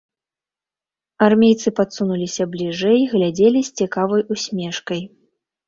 [1.25, 5.01] Армейцы падсунуліся бліжэй, глядзелі з цікавай усмешкай.